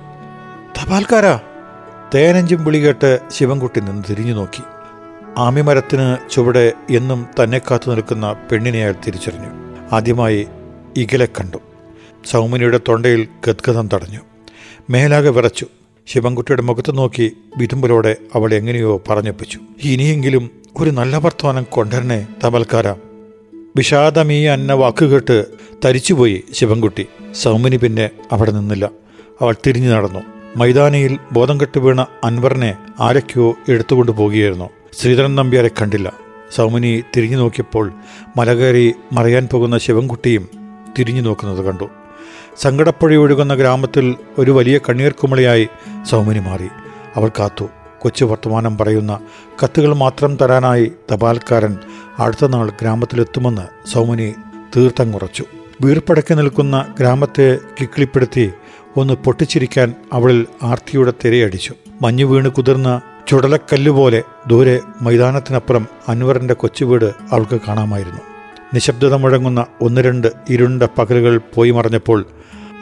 തപാൽക്കാരാ? 0.82 1.40
തേനഞ്ചും 2.14 2.64
വിളി 2.64 2.78
കേട്ട് 2.78 3.18
ശിവൻകുട്ടി 3.30 3.80
നിന്ന് 3.80 4.02
തിരിഞ്ഞു 4.10 4.32
നോക്കി. 4.32 4.62
ആമിമരത്തിന് 5.38 6.30
ചുവടെ 6.30 6.72
എന്നും 6.90 7.26
തന്നെ 7.42 7.58
കാത്തു 7.58 7.90
നിൽക്കുന്ന 7.90 8.36
പെണ്ണിനെ 8.52 8.78
അയാൾ 8.78 8.94
തിരിച്ചറിഞ്ഞു. 9.06 9.48
ആദ്യമായി 9.92 10.48
ഇകലെ 10.96 11.26
കണ്ടു. 11.26 11.56
സൗമിനിയുടെ 12.30 12.80
തൊണ്ടയിൽ 12.88 13.28
ഗദ്ഗതം 13.46 13.88
തടഞ്ഞു. 13.94 14.20
മേലാകെ 14.90 15.30
വിറച്ചു. 15.30 15.66
ശിവൻകുട്ടിയുടെ 16.06 16.62
മുഖത്ത് 16.62 16.98
നോക്കി 16.98 17.36
വിതുമ്പലോടെ 17.56 18.16
അവൾ 18.34 18.54
എങ്ങനെയോ 18.54 19.02
പറഞ്ഞൊപ്പിച്ചു. 19.08 19.58
ഇനിയെങ്കിലും 19.82 20.50
ഒരു 20.76 20.90
നല്ല 20.90 21.16
വർത്തമാനം 21.16 21.66
കൊണ്ടുവരണേ 21.70 22.26
തമൽക്കാര 22.44 22.88
വിഷാദമീ 23.76 24.46
അന്ന 24.46 24.72
വാക്കുകേട്ട് 24.72 25.44
തരിച്ചുപോയി 25.84 26.42
ശിവൻകുട്ടി. 26.52 27.06
സൗമിനി 27.32 27.76
പിന്നെ 27.76 28.10
അവിടെ 28.32 28.50
നിന്നില്ല. 28.50 28.90
അവൾ 29.40 29.54
തിരിഞ്ഞു 29.66 29.88
നടന്നു. 29.88 30.20
മൈതാനിയിൽ 30.56 31.18
ബോധം 31.32 31.60
കെട്ട് 31.60 31.78
വീണ 31.78 32.06
അൻവറിനെ 32.24 32.76
ആരൊക്കെയോ 33.00 33.54
എടുത്തുകൊണ്ടു 33.68 34.12
പോകുകയായിരുന്നു. 34.12 34.70
ശ്രീധരൻ 35.00 35.34
നമ്പ്യാരെ 35.34 35.68
കണ്ടില്ല. 35.68 36.12
സൗമിനി 36.54 37.02
തിരിഞ്ഞു 37.16 37.36
നോക്കിയപ്പോൾ 37.36 37.92
മലകയറി 38.36 38.92
മറയാൻ 39.12 39.48
പോകുന്ന 39.52 39.78
ശിവൻകുട്ടിയും 39.78 40.61
തിരിഞ്ഞു 40.98 41.22
നോക്കുന്നത് 41.22 41.64
കണ്ടു. 41.64 41.88
സങ്കടപ്പുഴ 42.58 43.14
ഒഴുകുന്ന 43.14 43.54
ഗ്രാമത്തിൽ 43.54 44.16
ഒരു 44.38 44.50
വലിയ 44.50 44.78
കണ്ണീർക്കുമളിയായി 44.78 45.68
സൗമിനി 46.10 46.40
മാറി. 46.40 46.68
അവൾ 47.16 47.30
കാത്തു. 47.38 47.68
കൊച്ചു 48.00 48.24
വർത്തമാനം 48.24 48.78
പറയുന്ന 48.78 49.20
കത്തുകൾ 49.64 49.94
മാത്രം 49.94 50.36
തരാനായി 50.36 50.92
തപാൽക്കാരൻ 51.12 51.78
അടുത്ത 52.18 52.46
നാൾ 52.46 52.70
ഗ്രാമത്തിലെത്തുമെന്ന് 52.70 53.88
സൗമിനി 53.88 54.34
കുറച്ചു. 55.12 55.44
വീർപ്പടക്കി 55.80 56.34
നിൽക്കുന്ന 56.34 56.94
ഗ്രാമത്തെ 56.98 57.58
കിക്കിളിപ്പെടുത്തി 57.80 58.52
ഒന്ന് 58.96 59.14
പൊട്ടിച്ചിരിക്കാൻ 59.14 59.94
അവളിൽ 60.12 60.46
ആർത്തിയുടെ 60.62 61.12
തിരയടിച്ചു. 61.24 61.74
മഞ്ഞു 62.02 62.24
വീണ് 62.24 62.48
കുതിർന്ന 62.48 63.00
ചുടലക്കല്ലുപോലെ 63.28 64.22
ദൂരെ 64.46 64.80
മൈതാനത്തിനപ്പുറം 65.00 65.86
അൻവറിന്റെ 66.08 66.54
കൊച്ചുവീട് 66.54 67.04
അവൾക്ക് 67.04 67.60
കാണാമായിരുന്നു. 67.68 68.31
നിശബ്ദത 68.74 69.14
മുഴങ്ങുന്ന 69.14 69.66
ഒന്ന് 69.80 70.00
രണ്ട് 70.00 70.32
ഇരുണ്ട 70.50 70.82
പകലുകൾ 70.82 71.40
പോയി 71.54 71.70
മറഞ്ഞപ്പോൾ 71.70 72.26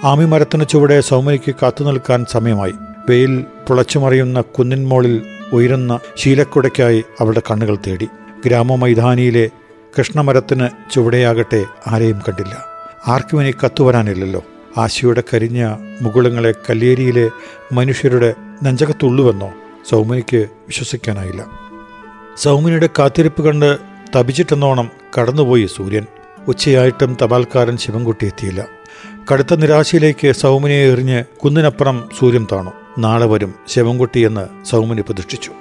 ആമിമരത്തിന് 0.05 0.65
ചുവടെ 0.69 1.01
സൗമ്യയ്ക്ക് 1.01 1.55
കാത്തുനിൽക്കാൻ 1.63 2.25
സമയമായി. 2.31 2.73
വെയിൽ 3.09 3.41
പുളച്ചുമറിയുന്ന 3.69 4.41
കുന്നിൻമോളിൽ 4.41 5.23
ഉയരുന്ന 5.53 5.99
ശീലക്കുടയ്ക്കായി 6.17 7.05
അവളുടെ 7.21 7.43
കണ്ണുകൾ 7.51 7.79
തേടി. 7.87 8.09
ഗ്രാമമൈതാനിയിലെ 8.47 9.51
കൃഷ്ണമരത്തിന് 9.99 10.69
ചുവടെയാകട്ടെ 10.93 11.65
ആരെയും 11.87 12.19
കണ്ടില്ല. 12.19 12.65
ആർക്കും 13.09 13.43
ഇനി 13.43 13.55
കത്തുവരാനില്ലല്ലോ. 13.65 14.43
ആശയുടെ 14.79 15.23
കരിഞ്ഞ 15.35 15.77
മുകുളങ്ങളെ 16.03 16.55
കല്ലേരിയിലെ 16.71 17.31
മനുഷ്യരുടെ 17.73 18.35
നെഞ്ചകത്തുള്ളുവെന്നോ 18.63 19.53
സൗമ്യയ്ക്ക് 19.91 20.37
വിശ്വസിക്കാനായില്ല. 20.37 21.45
സൗമ്യയുടെ 22.37 22.89
കാത്തിരിപ്പ് 22.99 23.43
കണ്ട് 23.43 23.90
തപിച്ചിട്ടെന്നോണം 24.17 24.91
കടന്നുപോയി 25.19 25.69
സൂര്യൻ. 25.77 26.07
ഉച്ചയായിട്ടും 26.49 27.17
തപാൽക്കാരൻ 27.23 27.77
ശിവൻകുട്ടി 27.77 28.27
എത്തിയില്ല. 28.27 28.67
കടുത്ത 29.33 29.55
നിരാശയിലേക്ക് 29.55 30.33
സൗമിനിയെ 30.33 30.93
എറിഞ്ഞ് 30.93 31.25
കുന്നിനപ്പുറം 31.25 32.09
സൂര്യൻ 32.19 32.47
താണു. 32.53 32.73
നാളെ 32.99 33.27
വരും 33.27 33.55
ശിവൻകുട്ടിയെന്ന് 33.69 34.65
സൗമിനി 34.65 35.01
പ്രതിഷ്ഠിച്ചു. 35.01 35.53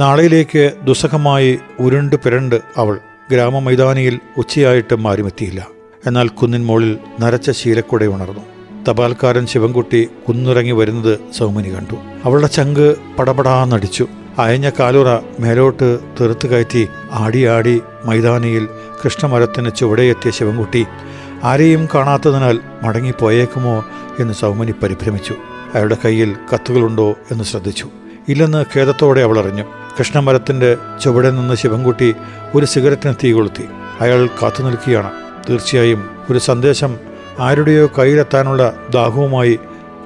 നാളെയിലേക്ക് 0.00 0.72
ദുസ്സഹമായി 0.84 1.58
ഉരുണ്ട് 1.80 2.16
പിരണ്ട് 2.16 2.60
അവൾ 2.76 2.98
ഗ്രാമമൈതാനിയിൽ 3.30 4.20
ഉച്ചയായിട്ടും 4.36 5.08
ആരുമെത്തിയില്ല. 5.08 5.66
എന്നാൽ 6.06 6.28
കുന്നിൻ 6.28 6.66
മുകളിൽ 6.66 6.98
നരച്ച 7.20 7.50
ശീലക്കുട 7.50 8.04
ഉണർന്നു 8.04 8.55
തപാൽക്കാരൻ 8.88 9.46
ശിവൻകുട്ടി 9.46 10.08
കുന്നുറങ്ങി 10.28 10.72
വരുന്നത് 10.72 11.18
സൗമിനി 11.38 11.68
കണ്ടു. 11.68 11.94
അവളുടെ 12.24 12.46
ചങ്ക് 12.46 12.96
പടപടാന്നടിച്ചു. 13.18 14.06
അയഞ്ഞ 14.38 14.70
കാലുറ 14.80 15.18
മേലോട്ട് 15.40 15.98
തെറുത്തു 16.20 16.48
കയറ്റി 16.48 16.88
ആടിയാടി 17.10 17.70
ആടി 17.70 17.82
മൈതാനിയിൽ 18.04 18.68
കൃഷ്ണമരത്തിന് 19.04 19.70
ചുവടെയെത്തിയ 19.76 20.30
ശിവൻകുട്ടി 20.30 20.86
ആരെയും 21.44 21.88
കാണാത്തതിനാൽ 21.94 22.60
മടങ്ങിപ്പോയേക്കുമോ 22.82 23.84
എന്ന് 24.20 24.34
സൗമനി 24.34 24.74
പരിഭ്രമിച്ചു. 24.82 25.34
അയാളുടെ 25.74 25.96
കയ്യിൽ 26.04 26.36
കത്തുകളുണ്ടോ 26.54 27.14
എന്ന് 27.30 27.44
ശ്രദ്ധിച്ചു. 27.44 27.88
ഇല്ലെന്ന് 28.28 28.64
ഖേദത്തോടെ 28.76 29.20
അവൾ 29.20 29.38
അറിഞ്ഞു. 29.38 29.64
കൃഷ്ണമരത്തിന്റെ 29.98 30.76
ചുവടെ 31.02 31.30
നിന്ന് 31.30 31.54
ശിവൻകുട്ടി 31.54 32.14
ഒരു 32.54 32.66
സിഗരറ്റിന് 32.66 33.14
തീ 33.24 33.32
കൊളുത്തി. 33.32 33.64
അയാൾ 34.00 34.28
കാത്തു 34.42 34.62
നിൽക്കുകയാണ്. 34.62 35.10
തീർച്ചയായും 35.50 36.10
ഒരു 36.30 36.38
സന്ദേശം 36.38 36.96
ആരുടെയോ 37.40 37.90
കയ്യിലെത്താനുള്ള 37.98 38.74
ദാഹവുമായി 38.90 39.58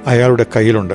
അയാളുടെ 0.07 0.47
കയ്യിലുണ്ട്. 0.57 0.95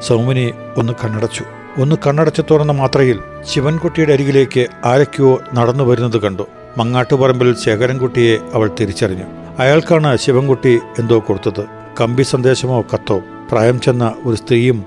സൗമിനി 0.00 0.52
ഒന്ന് 0.76 0.92
കണ്ണടച്ചു. 1.04 1.44
ഒന്ന് 1.78 1.96
കണ്ണടച്ചു 2.06 2.42
തുറന്ന 2.50 2.72
മാത്രയിൽ 2.72 3.20
ശിവൻകുട്ടിയുടെ 3.42 4.12
അരികിലേക്ക് 4.12 4.66
ആരൊക്കെയോ 4.84 5.40
നടന്നു 5.54 5.84
വരുന്നത് 5.84 6.20
കണ്ടു. 6.20 6.42
മങ്ങാട്ടുപറമ്പിൽ 6.78 7.56
ശേഖരൻകുട്ടിയെ 7.64 8.38
അവൾ 8.54 8.70
തിരിച്ചറിഞ്ഞു. 8.80 9.24
അയാൾക്കാണ് 9.58 10.16
ശിവൻകുട്ടി 10.16 10.80
എന്തോ 10.98 11.18
കൊടുത്തത്. 11.18 11.64
കമ്പി 12.00 12.22
സന്ദേശമോ 12.22 12.84
കത്തോ? 12.94 13.22
പ്രായം 13.52 13.80
ചെന്ന 13.80 14.14
ഒരു 14.24 14.36
സ്ത്രീയും 14.36 14.84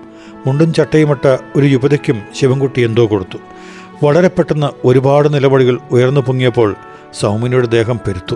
മുണ്ടും 0.48 0.74
ചട്ടയുമിട്ട 0.74 1.38
ഒരു 1.56 1.66
യുവതിക്കും 1.66 2.22
ശിവൻകുട്ടി 2.36 2.82
എന്തോ 2.82 3.08
കൊടുത്തു. 3.08 3.38
വളരെ 4.06 4.28
പെട്ടെന്ന് 4.28 4.68
ഒരുപാട് 4.86 5.34
നിലപടികൾ 5.34 5.80
ഉയർന്നു 5.92 6.22
പൊങ്ങിയപ്പോൾ 6.22 6.76
സൗമിനിയുടെ 7.20 7.68
ദേഹം 7.68 8.00
പെരുത്തു. 8.08 8.36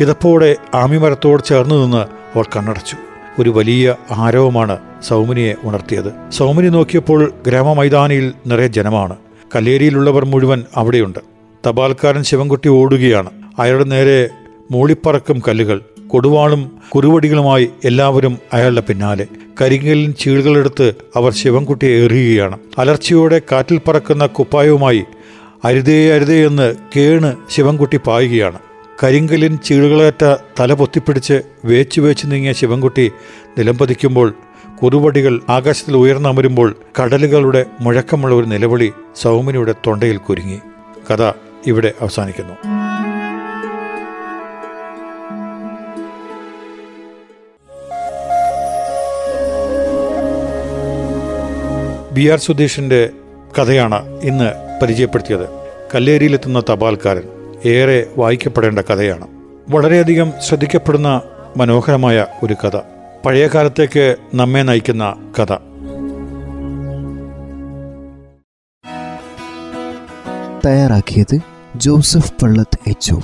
കിതപ്പോടെ 0.00 0.56
ആമിമരത്തോട് 0.74 1.42
ചേർന്ന് 1.42 1.84
നിന്ന് 1.84 1.96
അവൾ 1.96 2.44
കണ്ണടച്ചു. 2.56 2.96
ഒരു 3.38 3.50
വലിയ 3.50 3.94
ആരവമാണ് 4.10 4.78
സൗമിനിയെ 5.02 5.54
ഉണർത്തിയത്. 5.64 6.30
സൗമിനി 6.30 6.68
നോക്കിയപ്പോൾ 6.68 7.32
ഗ്രാമമൈതാനിയിൽ 7.46 8.32
നിറയെ 8.46 8.66
ജനമാണ്. 8.66 9.16
കല്ലേരിയിലുള്ളവർ 9.56 10.24
മുഴുവൻ 10.24 10.64
അവിടെയുണ്ട്. 10.76 11.18
തപാൽക്കാരൻ 11.66 12.22
ശിവൻകുട്ടി 12.22 12.68
ഓടുകയാണ്. 12.68 13.30
അയാളുടെ 13.58 13.84
നേരെ 13.84 14.28
മൂളിപ്പറക്കും 14.70 15.42
കല്ലുകൾ 15.48 15.80
കൊടുവാളും 16.08 16.78
കുറുവടികളുമായി 16.94 17.70
എല്ലാവരും 17.84 18.38
അയാളുടെ 18.52 18.80
പിന്നാലെ. 18.80 19.26
കരിങ്കലിൻ 19.60 20.12
ചീളുകളെടുത്ത് 20.12 20.94
അവർ 21.16 21.32
ശിവൻകുട്ടിയെ 21.32 22.04
എറിയുകയാണ് 22.04 22.58
അലർച്ചയോടെ 22.78 23.40
കാറ്റിൽ 23.52 23.80
പറക്കുന്ന 23.88 24.26
കുപ്പായവുമായി 24.26 25.02
അരുതേ 25.64 26.14
അരുതേ 26.14 26.46
എന്ന് 26.46 26.74
കേണ് 26.96 27.36
ശിവൻകുട്ടി 27.50 27.96
പായുകയാണ്. 27.96 28.58
കരിങ്കലിൻ 29.02 29.58
ചീളുകളേറ്റ 29.58 30.36
തല 30.60 30.72
പൊത്തിപ്പിടിച്ച് 30.72 31.40
വേച്ചു 31.64 32.00
വേച്ചു 32.00 32.26
നീങ്ങിയ 32.26 32.52
ശിവൻകുട്ടി 32.52 33.12
നിലംപതിക്കുമ്പോൾ 33.58 34.34
കുറുവടികൾ 34.82 35.40
ആകാശത്തിൽ 35.48 35.96
ഉയർന്നമരുമ്പോൾ 35.96 36.76
കടലുകളുടെ 37.02 37.66
മുഴക്കമുള്ള 37.80 38.34
ഒരു 38.34 38.46
നിലവിളി 38.46 38.92
സൗമിനിയുടെ 39.16 39.74
തൊണ്ടയിൽ 39.86 40.16
കുരുങ്ങി. 40.16 40.60
കഥ 41.10 41.32
ഇവിടെ 41.66 41.92
അവസാനിക്കുന്നു. 42.00 42.54
ബി 52.12 52.28
ആർ 52.28 52.38
സുധീഷിന്റെ 52.38 53.10
കഥയാണ് 53.58 54.20
ഇന്ന് 54.20 54.67
പരിചയപ്പെടുത്തിയത്. 54.82 55.48
കല്ലേരിയിലെത്തുന്ന 55.94 56.62
തപാൽക്കാരൻ 56.70 57.22
ഏറെ 57.66 58.06
വായിക്കപ്പെടേണ്ട 58.16 58.78
കഥയാണ്. 58.78 59.28
വളരെയധികം 59.70 60.32
ശ്രദ്ധിക്കപ്പെടുന്ന 60.48 61.20
മനോഹരമായ 61.56 62.26
ഒരു 62.42 62.56
കഥ. 62.64 62.80
പഴയ 63.26 63.46
കാലത്തേക്ക് 63.46 64.16
നമ്മെ 64.34 64.62
നയിക്കുന്ന 64.62 65.32
കഥ. 65.38 65.52
തയ്യാറാക്കിയത് 70.66 71.38
Joseph 71.76 72.32
Pallath 72.42 72.88
H 72.88 73.14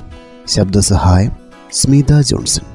ശബ്ദസഹായം 0.47 1.31
Smitha 1.71 2.21
Johnson. 2.21 2.74